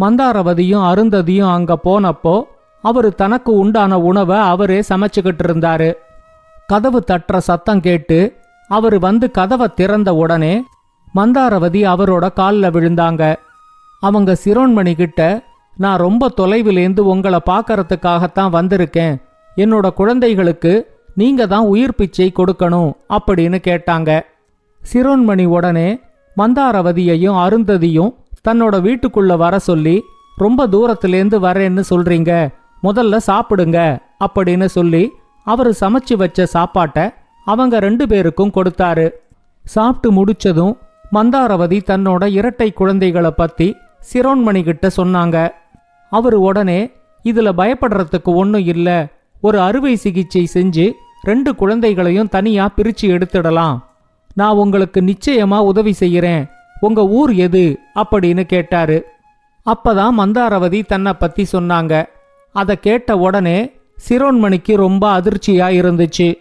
மந்தாரவதியும் 0.00 0.86
அருந்ததியும் 0.90 1.52
அங்க 1.52 1.78
போனப்போ 1.84 2.42
அவரு 2.82 3.14
தனக்கு 3.14 3.52
உண்டான 3.52 3.98
உணவை 3.98 4.38
அவரே 4.38 4.80
சமைச்சுக்கிட்டு 4.88 5.44
இருந்தாரு. 5.44 5.92
கதவு 6.66 7.04
தட்டுற 7.06 7.36
சத்தம் 7.36 7.80
கேட்டு 7.80 8.36
அவரு 8.68 8.98
வந்து 8.98 9.30
கதவை 9.30 9.68
திறந்த 9.74 10.14
உடனே 10.14 10.62
மந்தாரவதி 11.14 11.80
அவரோட 11.94 12.28
கால்ல 12.36 12.70
விழுந்தாங்க. 12.70 13.36
அவங்க 14.06 14.30
சிரோன்மணி 14.44 14.92
கிட்ட 14.94 15.20
நான் 15.82 16.02
ரொம்ப 16.04 16.24
தொலைவிலேந்து 16.36 17.02
உங்களை 17.12 17.38
பார்க்கறதுக்காகத்தான் 17.50 18.54
வந்திருக்கேன். 18.56 19.14
என்னோட 19.56 19.86
குழந்தைகளுக்கு 20.00 20.72
நீங்க 21.20 21.42
தான் 21.52 21.66
உயிர் 21.72 21.98
பிச்சை 21.98 22.28
கொடுக்கணும் 22.36 22.90
அப்படின்னு 23.16 23.58
கேட்டாங்க. 23.68 24.10
சிரோன்மணி 24.82 25.44
உடனே 25.56 25.88
மந்தாரவதியையும் 26.36 27.40
அருந்ததியும் 27.44 28.12
தன்னோட 28.48 28.74
வீட்டுக்குள்ள 28.86 29.32
வர 29.42 29.54
சொல்லி 29.68 29.96
ரொம்ப 30.42 30.66
தூரத்திலேருந்து 30.74 31.38
வரேன்னு 31.46 31.82
சொல்றீங்க. 31.90 32.32
முதல்ல 32.86 33.18
சாப்பிடுங்க 33.28 33.78
அப்படின்னு 34.26 34.66
சொல்லி 34.76 35.04
அவரு 35.46 35.70
சமைச்சு 35.80 36.14
வச்ச 36.22 36.46
சாப்பாட்டை 36.56 37.04
அவங்க 37.52 37.78
ரெண்டு 37.86 38.04
பேருக்கும் 38.10 38.54
கொடுத்தாரு. 38.56 39.06
சாப்பிட்டு 39.64 40.08
முடிச்சதும் 40.18 40.74
மந்தாரவதி 41.12 41.78
தன்னோட 41.90 42.24
இரட்டை 42.38 42.68
குழந்தைகளை 42.72 43.30
பத்தி 43.40 43.68
சிரோன்மணி 44.12 44.62
கிட்ட 44.62 44.90
சொன்னாங்க. 44.96 45.50
அவர் 46.10 46.34
உடனே 46.34 46.90
இதுல 47.24 47.52
பயப்படுறதுக்கு 47.56 48.24
ஒன்றும் 48.24 48.66
இல்ல. 48.66 49.06
ஒரு 49.40 49.60
அறுவை 49.60 49.96
சிகிச்சை 49.96 50.48
செஞ்சு 50.54 50.92
ரெண்டு 51.22 51.54
குழந்தைகளையும் 51.54 52.28
தனியா 52.28 52.70
பிரிச்சு 52.76 53.02
எடுத்துடலாம். 53.02 53.78
நான் 54.34 54.54
உங்களுக்கு 54.54 55.00
நிச்சயமா 55.00 55.58
உதவி 55.58 55.94
செய்யறேன். 56.00 56.48
உங்க 56.80 57.06
ஊர் 57.06 57.34
எது? 57.34 57.78
அப்படின்னு 57.94 58.42
கேட்டாரு. 58.42 59.06
அப்பதான் 59.66 60.10
மந்தாரவதி 60.18 60.86
தன்னை 60.86 61.12
பத்தி 61.12 61.46
சொன்னாங்க. 61.52 62.04
அதை 62.52 62.76
கேட்ட 62.80 63.16
உடனே 63.16 63.72
சிரோன்மணிக்கு 64.08 64.76
ரொம்ப 64.76 65.20
அதிர்ச்சியா 65.20 65.68
இருந்துச்சு. 65.80 66.34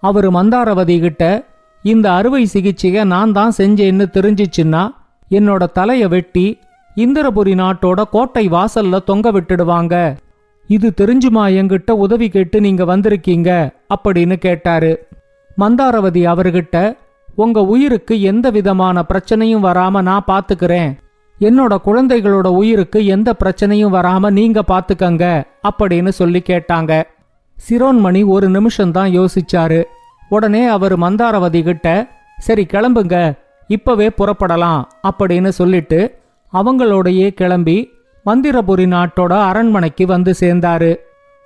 அவர் 0.00 0.30
மந்தாரவதி 0.30 1.00
கிட்ட 1.00 1.44
இந்த 1.82 2.12
அறுவை 2.12 2.46
சிகிச்சையை 2.46 3.04
நான் 3.04 3.32
தான் 3.32 3.52
செஞ்சேன்னு 3.58 4.06
தெரிஞ்சிச்சுன்னா 4.12 4.94
என்னோட 5.30 5.66
தலையை 5.72 6.08
வெட்டி 6.08 6.58
இந்திரபுரி 6.96 7.54
நாட்டோட 7.54 8.02
கோட்டை 8.10 8.48
வாசல்ல 8.48 9.04
தொங்க 9.04 9.32
விட்டுடுவாங்க. 9.32 10.16
இது 10.66 10.92
தெரிஞ்சுமா 10.96 11.44
என்கிட்ட 11.44 11.90
உதவி 11.90 12.28
கேட்டு 12.28 12.60
நீங்க 12.60 12.84
வந்திருக்கீங்க? 12.84 13.74
அப்படின்னு 13.94 14.36
கேட்டாரு. 14.36 15.06
மந்தாரவதி 15.58 16.26
அவர்கிட்ட 16.26 16.96
உங்க 17.34 17.60
உயிருக்கு 17.60 18.22
எந்த 18.22 18.50
விதமான 18.50 19.04
பிரச்சனையும் 19.08 19.64
வராம 19.64 20.02
நான் 20.02 20.24
பாத்துக்கிறேன். 20.26 20.96
என்னோட 21.40 21.76
குழந்தைகளோட 21.84 22.46
உயிருக்கு 22.46 23.06
எந்த 23.06 23.34
பிரச்சனையும் 23.44 23.94
வராம 23.94 24.30
நீங்க 24.30 24.62
பாத்துக்கங்க 24.68 25.44
அப்படின்னு 25.70 26.08
சொல்லி 26.08 26.42
கேட்டாங்க. 26.46 27.02
சிரோன்மணி 27.68 28.26
ஒரு 28.26 28.48
நிமிஷம்தான் 28.48 29.10
யோசிச்சாரு. 29.18 29.84
உடனே 30.28 30.66
அவர் 30.66 30.98
மந்தாரவதி 30.98 31.62
கிட்ட 31.62 32.08
சரி 32.38 32.66
கிளம்புங்க. 32.70 33.32
இப்பவே 33.66 34.08
புறப்படலாம் 34.08 34.84
அப்படின்னு 35.02 35.48
சொல்லிட்டு 35.48 36.20
அவங்களோடையே 36.52 37.28
கிளம்பி 37.28 37.78
மந்திரபுரி 38.26 38.86
நாட்டோட 38.94 39.32
அரண்மனைக்கு 39.48 40.06
வந்து 40.06 40.34
சேர்ந்தாரு. 40.40 40.96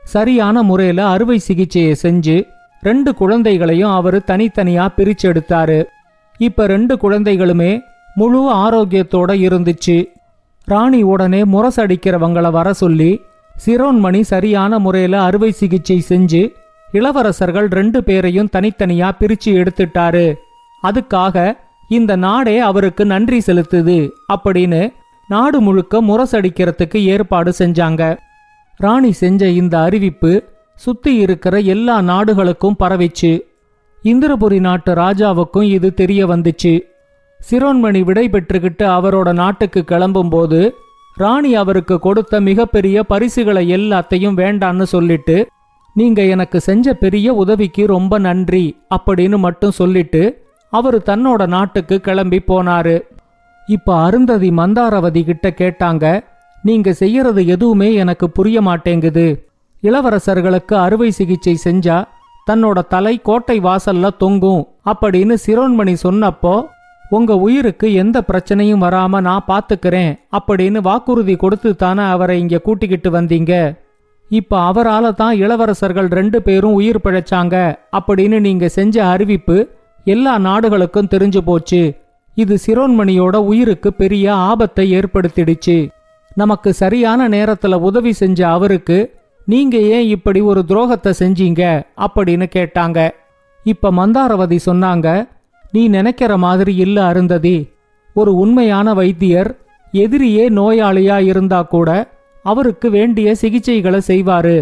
சரியான 0.03 0.63
முறையில 0.63 1.07
அறுவை 1.07 1.39
சிகிச்சையை 1.39 1.95
செஞ்சு 2.03 2.37
ரெண்டு 2.81 3.15
குழந்தைகளையும் 3.15 3.91
அவரு 3.91 4.23
தனித்தனியா 4.27 4.85
பிரிச்செடுத்தாரு 4.97 5.79
இப்ப 6.39 6.67
ரெண்டு 6.67 6.95
குழந்தைகளுமே 6.95 7.71
முழு 8.15 8.41
ஆரோக்கியத்தோட 8.55 9.31
இருந்துச்சு. 9.47 9.97
ராணி 10.65 11.03
உடனே 11.03 11.41
முரசடிக்கிறவங்கள 11.43 12.51
வர 12.51 12.73
சொல்லி 12.73 13.11
சிரோன்மணி 13.67 14.21
சரியான 14.21 14.79
முறையில 14.79 15.23
அறுவை 15.23 15.51
சிகிச்சை 15.51 16.05
செஞ்சு 16.09 16.43
இளவரசர்கள் 16.93 17.69
ரெண்டு 17.69 18.05
பேரையும் 18.05 18.53
தனித்தனியா 18.57 19.09
பிரிச்சு 19.21 19.51
எடுத்துட்டாரு. 19.61 20.27
அதுக்காக 20.83 21.55
இந்த 21.89 22.17
நாடே 22.17 22.59
அவருக்கு 22.59 23.07
நன்றி 23.07 23.43
செலுத்துது 23.47 24.11
அப்படின்னு 24.35 24.93
நாடு 25.29 25.61
முழுக்க 25.61 26.03
முரசடிக்கிறதுக்கு 26.03 26.97
ஏற்பாடு 26.97 27.55
செஞ்சாங்க. 27.59 28.19
ராணி 28.77 29.13
செஞ்ச 29.13 29.49
இந்த 29.49 29.81
அறிவிப்பு 29.81 30.45
சுத்தி 30.75 31.15
இருக்கிற 31.15 31.59
எல்லா 31.59 32.01
நாடுகளுக்கும் 32.01 32.77
பரவிச்சு. 32.79 33.41
இந்திரபுரி 34.05 34.61
நாட்டு 34.61 34.95
ராஜாவுக்கும் 34.95 35.63
இது 35.63 35.95
தெரிய 35.95 36.27
வந்துச்சு. 36.27 36.81
சிரோன்மணி 37.51 38.05
விடை 38.05 38.29
பெற்றுக்கிட்டு 38.29 38.85
அவரோட 38.85 39.33
நாட்டுக்கு 39.33 39.85
கிளம்பும்போது 39.89 40.71
ராணி 41.15 41.55
அவருக்கு 41.55 41.99
கொடுத்த 41.99 42.41
மிகப்பெரிய 42.41 43.03
பரிசுகளை 43.03 43.75
எல்லாத்தையும் 43.75 44.37
வேண்டான்னு 44.37 44.83
சொல்லிட்டு 44.83 45.49
நீங்க 45.95 46.23
எனக்கு 46.23 46.61
செஞ்ச 46.61 46.95
பெரிய 46.95 47.35
உதவிக்கு 47.35 47.87
ரொம்ப 47.87 48.19
நன்றி 48.19 48.77
அப்படின்னு 48.97 49.39
மட்டும் 49.39 49.71
சொல்லிட்டு 49.71 50.46
அவரு 50.79 50.99
தன்னோட 51.07 51.43
நாட்டுக்கு 51.55 51.97
கிளம்பி 52.07 52.41
போனாரு. 52.49 52.97
இப்ப 53.69 53.97
அருந்ததி 54.07 54.51
மந்தாரவதி 54.61 55.23
கிட்ட 55.25 55.47
கேட்டாங்க 55.61 56.05
நீங்க 56.63 56.93
செய்யறது 57.01 57.43
எதுவுமே 57.55 57.89
எனக்கு 58.03 58.27
புரிய 58.31 58.59
மாட்டேங்குது. 58.69 59.27
இளவரசர்களுக்கு 59.83 60.75
அறுவை 60.85 61.11
சிகிச்சை 61.11 61.55
செஞ்சா 61.65 61.99
தன்னோட 62.51 62.79
தலை 62.95 63.13
கோட்டை 63.29 63.57
வாசல்ல 63.61 64.07
தொங்கும் 64.23 64.63
அப்படின்னு 64.91 65.35
சிரோன்மணி 65.47 65.95
சொன்னப்போ 66.03 66.55
உங்க 67.17 67.33
உயிருக்கு 67.45 67.89
எந்த 68.03 68.19
பிரச்சனையும் 68.29 68.85
வராம 68.85 69.21
நான் 69.27 69.49
பாத்துக்கிறேன் 69.49 70.13
அப்படின்னு 70.39 70.79
வாக்குறுதி 70.89 71.35
கொடுத்து 71.37 71.71
தானே 71.83 72.05
அவரை 72.15 72.37
இங்க 72.41 72.59
கூட்டிக்கிட்டு 72.59 73.11
வந்தீங்க. 73.11 73.53
இப்ப 74.31 74.61
அவரால 74.69 75.13
தான் 75.21 75.35
இளவரசர்கள் 75.43 76.09
ரெண்டு 76.19 76.39
பேரும் 76.47 76.77
உயிர் 76.79 77.05
பிழைச்சாங்க 77.05 77.57
அப்படின்னு 77.99 78.39
நீங்க 78.47 78.69
செஞ்ச 78.79 78.97
அறிவிப்பு 79.13 79.59
எல்லா 80.07 80.39
நாடுகளுக்கும் 80.39 81.09
தெரிஞ்சு 81.11 81.39
போச்சு. 81.39 81.97
இது 82.35 82.59
சிரோன்மணியோட 82.67 83.37
உயிருக்கு 83.37 83.93
பெரிய 83.93 84.35
ஆபத்தை 84.35 84.93
ஏற்படுத்திடுச்சு. 84.99 85.91
நமக்கு 86.35 86.73
சரியான 86.73 87.29
நேரத்துல 87.29 87.75
உதவி 87.75 88.13
செஞ்ச 88.13 88.49
அவருக்கு 88.49 88.99
நீங்க 89.47 89.77
ஏன் 89.79 90.09
இப்படி 90.09 90.41
ஒரு 90.41 90.65
துரோகத்தை 90.69 91.13
செஞ்சீங்க? 91.19 91.83
அப்படின்னு 92.01 92.47
கேட்டாங்க. 92.57 93.11
இப்ப 93.65 93.93
மந்தாரவதி 93.93 94.59
சொன்னாங்க 94.67 95.29
நீ 95.73 95.89
நினைக்கிற 95.89 96.37
மாதிரி 96.37 96.75
இல்ல 96.77 97.05
அருந்ததி. 97.05 97.71
ஒரு 98.15 98.35
உண்மையான 98.35 98.95
வைத்தியர் 98.95 99.57
எதிரியே 99.93 100.45
நோயாளியா 100.59 101.25
இருந்தா 101.25 101.63
கூட 101.63 102.09
அவருக்கு 102.43 102.91
வேண்டிய 102.91 103.37
சிகிச்சைகளை 103.41 104.01
செய்வாரு. 104.07 104.57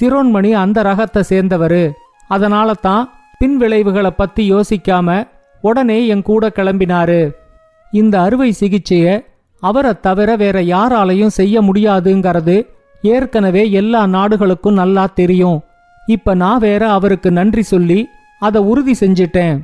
சிரோன்மணி 0.00 0.52
அந்த 0.52 0.82
ரகத்தை 0.82 1.22
சேர்ந்தவரு. 1.28 1.90
அதனால 2.28 2.74
தான் 2.74 3.12
பின் 3.38 3.56
விளைவுகளை 3.56 4.10
பத்தி 4.10 4.52
யோசிக்காம 4.52 5.28
உடனே 5.60 6.06
என் 6.06 6.22
கூட 6.22 6.48
கிளம்பினாரு. 6.48 7.30
இந்த 7.92 8.20
அறுவை 8.20 8.54
சிகிச்சைய 8.60 9.24
அவரை 9.60 10.00
தவிர 10.00 10.36
வேற 10.36 10.62
யாராலையும் 10.62 11.34
செய்ய 11.38 11.62
முடியாதுங்கிறது 11.62 12.66
ஏற்கனவே 13.02 13.70
எல்லா 13.70 14.06
நாடுகளுக்கும் 14.06 14.74
நல்லா 14.74 15.06
தெரியும். 15.06 15.60
இப்ப 16.06 16.34
நான் 16.34 16.58
வேற 16.58 16.90
அவருக்கு 16.90 17.30
நன்றி 17.30 17.62
சொல்லி 17.62 18.08
அதை 18.40 18.60
உறுதி 18.60 18.94
செஞ்சிட்டேன். 19.00 19.62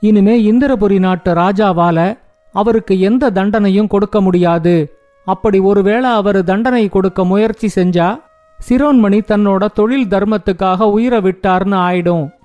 இனிமே 0.00 0.52
இந்திரபுரி 0.52 0.98
நாட்டு 0.98 1.34
ராஜாவால 1.34 2.18
அவருக்கு 2.52 3.00
எந்த 3.00 3.30
தண்டனையும் 3.30 3.88
கொடுக்க 3.88 4.20
முடியாது. 4.20 4.92
அப்படி 5.24 5.58
ஒருவேளை 5.58 6.10
அவர் 6.10 6.44
தண்டனை 6.44 6.88
கொடுக்க 6.88 7.24
முயற்சி 7.24 7.70
செஞ்சா 7.74 8.20
சிரோன்மணி 8.68 9.20
தன்னோட 9.28 9.66
தொழில் 9.72 10.08
தர்மத்துக்காக 10.08 10.82
உயிரை 10.82 11.20
விட்டார்னு 11.20 11.76
ஆயிடும். 11.88 12.35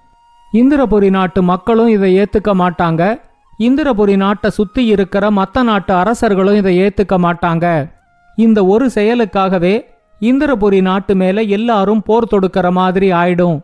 இந்திரபுரி 0.54 1.10
நாட்டு 1.10 1.44
மக்களும் 1.44 1.88
இதை 1.88 2.20
ஏத்துக்க 2.20 2.52
மாட்டாங்க. 2.62 3.20
இந்திரபுரி 3.60 4.16
நாட்டை 4.16 4.50
சுத்தி 4.50 4.86
இருக்கிற 4.86 5.30
மத்த 5.30 5.64
நாட்டு 5.64 5.94
அரசர்களும் 5.94 6.56
இதை 6.56 6.80
ஏத்துக்க 6.82 7.18
மாட்டாங்க. 7.18 7.92
இந்த 8.36 8.66
ஒரு 8.66 8.90
செயலுக்காகவே 8.96 9.86
இந்திரபுரி 10.22 10.82
நாட்டு 10.82 11.16
மேல 11.16 11.42
எல்லாரும் 11.42 12.02
போர் 12.02 12.32
தொடுக்கிற 12.32 12.72
மாதிரி 12.72 13.12
ஆயிடும். 13.12 13.60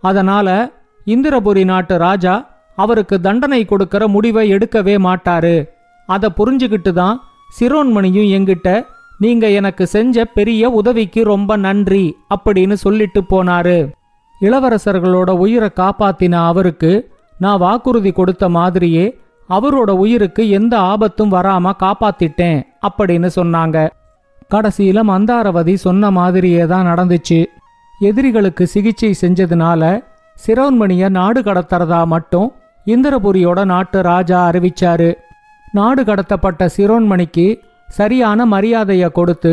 அதனால 0.00 0.70
இந்திரபுரி 1.06 1.64
நாட்டு 1.64 1.98
ராஜா 1.98 2.34
அவருக்கு 2.74 3.20
தண்டனை 3.20 3.64
கொடுக்கிற 3.64 4.08
முடிவை 4.08 4.52
எடுக்கவே 4.52 4.96
மாட்டாரு. 5.08 5.56
அதை 6.06 6.28
புரிஞ்சுக்கிட்டு 6.36 6.92
தான் 6.92 7.22
சிரோன்மணியும் 7.60 8.30
எங்கிட்ட 8.36 8.86
நீங்க 9.18 9.46
எனக்கு 9.48 9.86
செஞ்ச 9.86 10.24
பெரிய 10.24 10.70
உதவிக்கு 10.70 11.24
ரொம்ப 11.24 11.56
நன்றி 11.56 12.16
அப்படின்னு 12.34 12.72
சொல்லிட்டு 12.72 13.20
போனாரு. 13.30 13.78
இளவரசர்களோட 14.44 15.30
உயிரை 15.44 15.68
காப்பாத்தின 15.80 16.34
அவருக்கு 16.50 16.92
நான் 17.38 17.62
வாக்குறுதி 17.64 18.12
கொடுத்த 18.12 18.44
மாதிரியே 18.48 19.06
அவரோட 19.48 19.90
உயிருக்கு 20.02 20.42
எந்த 20.50 20.74
ஆபத்தும் 20.78 21.32
வராம 21.32 21.72
காப்பாத்திட்டேன் 21.82 22.60
அப்படின்னு 22.88 23.28
சொன்னாங்க. 23.36 23.76
கடைசியில 24.54 25.00
மந்தாரவதி 25.10 25.74
சொன்ன 25.74 26.10
மாதிரியே 26.10 26.66
தான் 26.66 26.86
நடந்துச்சு. 26.86 27.40
எதிரிகளுக்கு 28.00 28.66
சிகிச்சை 28.66 29.10
செஞ்சதுனால 29.20 29.82
சிரோன்மணிய 30.46 31.08
நாடு 31.08 31.40
கடத்துறதா 31.40 32.00
மட்டும் 32.04 32.48
இந்திரபுரியோட 32.86 33.64
நாட்டு 33.64 34.02
ராஜா 34.02 34.38
அறிவிச்சாரு. 34.50 35.10
நாடு 35.72 36.02
கடத்தப்பட்ட 36.02 36.68
சிரோன்மணிக்கு 36.76 37.46
சரியான 37.88 38.46
மரியாதையை 38.46 39.08
கொடுத்து 39.08 39.52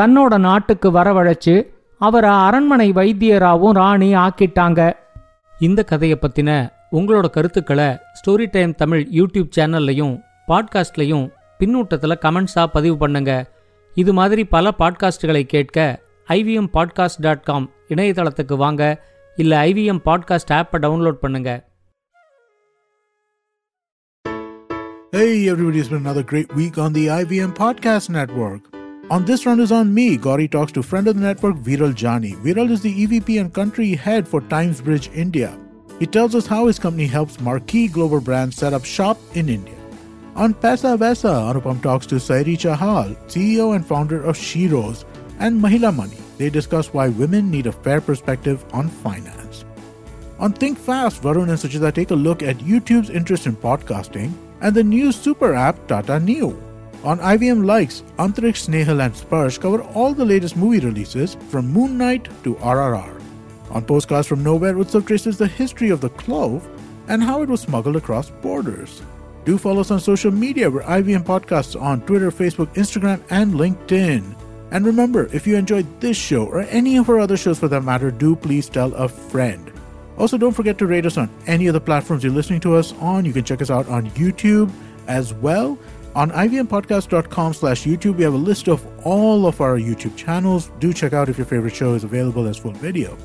தன்னோட 0.00 0.38
நாட்டுக்கு 0.38 0.88
வரவழைச்சு 0.90 1.54
அவரை 1.98 2.30
அரண்மனை 2.30 2.92
வைத்தியராவும் 2.92 3.70
ராணி 3.70 4.14
ஆக்கிட்டாங்க. 4.14 4.92
இந்த 5.58 5.84
கதையை 5.84 6.18
பத்தின 6.20 6.72
உங்களோட 6.92 7.30
கருத்துக்களை 7.30 7.86
ஸ்டோரி 7.86 8.46
டைம் 8.50 8.74
தமிழ் 8.74 9.08
யூடியூப் 9.10 9.50
சேனல்லையும் 9.56 10.20
பாட்காஸ்ட்லையும் 10.48 11.32
பின்னூட்டத்தில் 11.58 12.18
கமெண்ட்ஸாக 12.20 12.66
பதிவு 12.66 12.96
பண்ணுங்க. 12.96 13.50
இது 13.94 14.12
மாதிரி 14.12 14.44
பல 14.44 14.70
பாட்காஸ்டுகளை 14.78 15.42
கேட்க 15.42 16.02
ஐவிஎம் 16.28 16.68
பாட்காஸ்ட் 16.72 17.20
டாட் 17.20 17.42
காம் 17.42 17.70
இணையதளத்துக்கு 17.88 18.56
வாங்க. 18.56 19.04
இல்லை 19.36 19.72
ஐவிஎம் 19.72 20.00
பாட்காஸ்ட் 20.04 20.52
ஆப்பை 20.52 20.76
டவுன்லோட் 20.78 21.10
பண்ணுங்க. 21.10 21.66
Hey, 25.16 25.20
everybody, 25.20 25.80
it's 25.80 25.90
been 25.90 26.04
another 26.04 26.24
great 26.24 26.50
week 26.56 26.78
on 26.78 26.94
the 26.94 27.00
IVM 27.00 27.52
Podcast 27.58 28.00
Network. 28.12 28.77
On 29.10 29.24
this 29.24 29.46
run 29.46 29.58
is 29.58 29.72
on 29.72 29.94
me. 29.94 30.18
Gauri 30.18 30.46
talks 30.46 30.70
to 30.72 30.82
friend 30.82 31.08
of 31.08 31.14
the 31.14 31.22
network 31.22 31.56
Viral 31.56 31.98
Jani. 31.98 32.32
Viral 32.32 32.70
is 32.70 32.82
the 32.82 33.06
EVP 33.06 33.40
and 33.40 33.54
country 33.54 33.94
head 33.94 34.28
for 34.28 34.42
TimesBridge 34.42 35.14
India. 35.14 35.58
He 35.98 36.04
tells 36.06 36.34
us 36.34 36.46
how 36.46 36.66
his 36.66 36.78
company 36.78 37.06
helps 37.06 37.40
marquee 37.40 37.88
global 37.88 38.20
brands 38.20 38.56
set 38.56 38.74
up 38.74 38.84
shop 38.84 39.18
in 39.32 39.48
India. 39.48 39.74
On 40.36 40.52
Pesa 40.52 40.98
Vesa, 40.98 41.32
Anupam 41.50 41.82
talks 41.82 42.04
to 42.06 42.16
Sairi 42.16 42.54
Chahal, 42.54 43.16
CEO 43.28 43.74
and 43.74 43.86
founder 43.86 44.22
of 44.22 44.36
Shiros, 44.36 45.06
and 45.38 45.58
Mahila 45.58 45.96
Money. 45.96 46.18
They 46.36 46.50
discuss 46.50 46.92
why 46.92 47.08
women 47.08 47.50
need 47.50 47.66
a 47.66 47.72
fair 47.72 48.02
perspective 48.02 48.62
on 48.74 48.90
finance. 48.90 49.64
On 50.38 50.52
Think 50.52 50.78
Fast, 50.78 51.22
Varun 51.22 51.48
and 51.48 51.58
Suchita 51.58 51.94
take 51.94 52.10
a 52.10 52.14
look 52.14 52.42
at 52.42 52.58
YouTube's 52.58 53.08
interest 53.08 53.46
in 53.46 53.56
podcasting 53.56 54.34
and 54.60 54.74
the 54.74 54.84
new 54.84 55.12
super 55.12 55.54
app 55.54 55.88
Tata 55.88 56.20
Neo. 56.20 56.67
On 57.08 57.18
IVM 57.20 57.64
Likes, 57.64 58.02
Antariksh, 58.18 58.68
Snehal 58.68 59.02
and 59.02 59.14
Sparsh 59.14 59.58
cover 59.58 59.82
all 59.94 60.12
the 60.12 60.26
latest 60.26 60.58
movie 60.58 60.84
releases 60.84 61.36
from 61.48 61.72
Moon 61.72 61.96
Knight 61.96 62.28
to 62.44 62.54
RRR. 62.56 63.22
On 63.70 63.82
Postcards 63.82 64.28
from 64.28 64.42
Nowhere, 64.42 64.74
Utsav 64.74 65.06
traces 65.06 65.38
the 65.38 65.46
history 65.46 65.88
of 65.88 66.02
the 66.02 66.10
clove 66.10 66.68
and 67.08 67.22
how 67.22 67.40
it 67.40 67.48
was 67.48 67.62
smuggled 67.62 67.96
across 67.96 68.28
borders. 68.28 69.00
Do 69.46 69.56
follow 69.56 69.80
us 69.80 69.90
on 69.90 70.00
social 70.00 70.30
media. 70.30 70.70
We're 70.70 70.82
IVM 70.82 71.24
Podcasts 71.24 71.80
on 71.80 72.02
Twitter, 72.02 72.30
Facebook, 72.30 72.74
Instagram, 72.74 73.22
and 73.30 73.54
LinkedIn. 73.54 74.36
And 74.70 74.84
remember, 74.84 75.30
if 75.32 75.46
you 75.46 75.56
enjoyed 75.56 75.86
this 76.02 76.18
show 76.18 76.44
or 76.44 76.60
any 76.64 76.98
of 76.98 77.08
our 77.08 77.20
other 77.20 77.38
shows 77.38 77.58
for 77.58 77.68
that 77.68 77.84
matter, 77.84 78.10
do 78.10 78.36
please 78.36 78.68
tell 78.68 78.92
a 78.92 79.08
friend. 79.08 79.72
Also, 80.18 80.36
don't 80.36 80.52
forget 80.52 80.76
to 80.76 80.86
rate 80.86 81.06
us 81.06 81.16
on 81.16 81.30
any 81.46 81.68
of 81.68 81.72
the 81.72 81.80
platforms 81.80 82.22
you're 82.22 82.34
listening 82.34 82.60
to 82.60 82.76
us 82.76 82.92
on. 83.00 83.24
You 83.24 83.32
can 83.32 83.44
check 83.44 83.62
us 83.62 83.70
out 83.70 83.88
on 83.88 84.10
YouTube 84.10 84.70
as 85.06 85.32
well. 85.32 85.78
On 86.14 86.30
ivmpodcast.com 86.30 87.54
slash 87.54 87.84
YouTube, 87.84 88.16
we 88.16 88.24
have 88.24 88.34
a 88.34 88.36
list 88.36 88.68
of 88.68 88.86
all 89.06 89.46
of 89.46 89.60
our 89.60 89.78
YouTube 89.78 90.16
channels. 90.16 90.70
Do 90.80 90.92
check 90.92 91.12
out 91.12 91.28
if 91.28 91.38
your 91.38 91.46
favorite 91.46 91.74
show 91.74 91.94
is 91.94 92.04
available 92.04 92.46
as 92.46 92.56
full 92.56 92.72
video. 92.72 93.16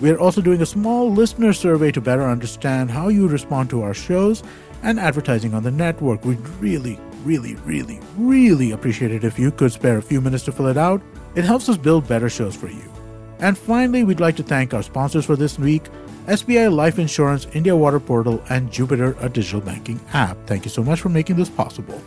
We 0.00 0.10
are 0.10 0.18
also 0.18 0.40
doing 0.40 0.62
a 0.62 0.66
small 0.66 1.10
listener 1.12 1.52
survey 1.52 1.92
to 1.92 2.00
better 2.00 2.24
understand 2.24 2.90
how 2.90 3.08
you 3.08 3.28
respond 3.28 3.68
to 3.70 3.82
our 3.82 3.94
shows 3.94 4.42
and 4.82 4.98
advertising 4.98 5.52
on 5.52 5.62
the 5.62 5.70
network. 5.70 6.24
We'd 6.24 6.40
really, 6.58 6.98
really, 7.22 7.54
really, 7.56 8.00
really 8.16 8.72
appreciate 8.72 9.12
it 9.12 9.24
if 9.24 9.38
you 9.38 9.50
could 9.50 9.72
spare 9.72 9.98
a 9.98 10.02
few 10.02 10.20
minutes 10.20 10.44
to 10.44 10.52
fill 10.52 10.68
it 10.68 10.78
out. 10.78 11.02
It 11.34 11.44
helps 11.44 11.68
us 11.68 11.76
build 11.76 12.08
better 12.08 12.30
shows 12.30 12.56
for 12.56 12.68
you. 12.68 12.90
And 13.38 13.56
finally, 13.56 14.04
we'd 14.04 14.20
like 14.20 14.36
to 14.36 14.42
thank 14.42 14.74
our 14.74 14.82
sponsors 14.82 15.26
for 15.26 15.36
this 15.36 15.58
week 15.58 15.84
SBI 16.26 16.72
Life 16.72 16.98
Insurance, 16.98 17.46
India 17.54 17.74
Water 17.74 17.98
Portal, 17.98 18.42
and 18.50 18.70
Jupiter, 18.70 19.16
a 19.20 19.28
digital 19.28 19.60
banking 19.60 20.00
app. 20.12 20.36
Thank 20.46 20.64
you 20.64 20.70
so 20.70 20.82
much 20.82 21.00
for 21.00 21.08
making 21.08 21.36
this 21.36 21.48
possible. 21.48 22.00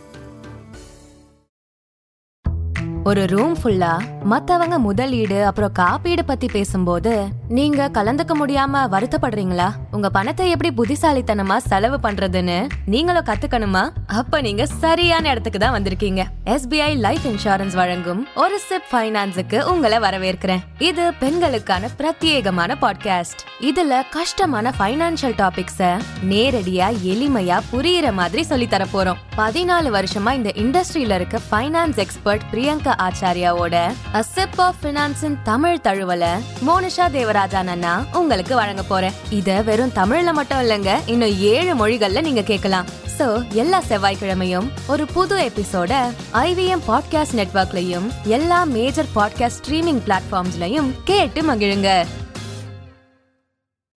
ஒரு 3.04 3.26
room 3.26 3.56
ஃபுல்லா 3.62 4.00
மத்தவங்க 4.22 4.78
முதலீடு 4.78 5.46
அப்புறம் 5.46 5.72
காப்பீடு 5.72 6.24
பத்தி 6.24 6.46
பேசும்போது 6.46 7.28
நீங்க 7.48 7.90
கலந்துக்க 7.92 8.32
முடியாம 8.40 8.80
வருத்தப்படுறீங்களா? 8.90 9.70
உங்க 9.90 10.10
பணத்தை 10.10 10.50
எப்படி 10.50 10.70
புத்திசாலித்தனமா 10.76 11.56
செலவு 11.56 11.96
பண்றதுன்னு 12.02 12.68
நீங்களும் 12.86 13.24
கத்துக்கணுமா? 13.24 13.90
அப்ப 14.06 14.40
நீங்க 14.40 14.66
சரியான 14.66 15.28
இடத்துக்கு 15.28 15.58
தான் 15.58 15.82
வந்திருக்கீங்க. 15.82 16.24
எஸ்பிஐ 16.44 16.96
லைஃப் 16.96 17.26
இன்சூரன்ஸ் 17.26 17.74
வழங்கும் 17.74 18.26
ஒரு 18.34 18.58
சிப் 18.58 18.88
ஃபைனான்ஸுக்கு 18.92 19.62
உங்களை 19.62 19.98
வரவேற்கிறேன். 19.98 20.60
இது 20.78 21.12
பெண்களுக்கான 21.14 21.88
பிரத்யேகமான 21.98 22.76
பாட்காஸ்ட் 22.80 23.44
இதுல 23.60 24.02
கஷ்டமான 24.10 24.72
பைனான்சியல் 24.78 25.38
டாபிக்ஸ 25.42 26.00
நேரடியா 26.30 26.88
எளிமையா 27.04 27.60
புரியுற 27.72 28.12
மாதிரி 28.12 28.42
சொல்லி 28.42 28.66
தர 28.66 28.86
போறோம். 28.94 29.22
பதினாலு 29.36 29.90
வருஷமா 29.98 30.32
இந்த 30.32 30.52
இண்டஸ்ட்ரியில 30.54 31.14
இருக்க 31.14 31.40
ஃபைனான்ஸ் 31.50 31.96
எக்ஸ்பர்ட் 31.96 32.40
பிரியங்கா 32.52 32.92
ஆச்சாரியாவோட 32.98 33.94
அ 34.14 34.22
சிப் 34.22 34.60
ஆஃப் 34.60 34.74
Financeன் 34.82 35.38
தமிழ் 35.42 35.78
தழுவல 35.82 36.24
மோனிஷா 36.66 37.10
தேவராஜன் 37.10 37.66
அண்ணா 37.66 38.04
உங்களுக்கு 38.12 38.54
வழங்க 38.54 38.82
போறேன். 38.82 39.12
இத 39.30 39.62
வெறும் 39.62 39.92
தமிழ்ல 39.94 40.32
மட்டும் 40.32 40.58
இல்லங்க 40.58 41.00
இன்னும் 41.06 41.38
ஏழு 41.38 41.86
மொழிகள்ல 41.86 42.20
நீங்க 42.20 42.42
கேட்கலாம். 42.42 42.86
சோ 43.18 43.52
எல்லா 43.52 43.82
செவ்வாய்க்கிழமையும் 43.88 44.68
ஒரு 44.86 45.06
புது 45.06 45.36
எபிசோட 45.38 45.92
ஐவிஎம் 46.32 46.82
பாட்காஸ்ட் 46.88 47.36
நெட்ஒர்க்லயும் 47.36 48.08
எல்லா 48.24 48.64
மேஜர் 48.64 49.06
பாட்காஸ்ட் 49.14 49.60
ஸ்ட்ரீமிங் 49.64 50.00
பிளாட்ஃபார்ம்ஸ்லயும் 50.06 50.90
கேட்டு 51.04 51.54
மகிழுங்க. 51.54 52.06